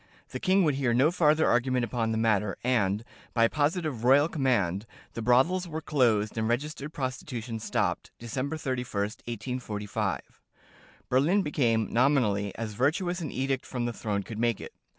[0.29, 3.03] The king would hear no farther argument upon the matter; and,
[3.35, 10.41] by positive "royal command," the brothels were closed and registered prostitution stopped, December 31, 1845.
[11.07, 14.73] Berlin became (nominally) as virtuous as an edict from the throne could make it.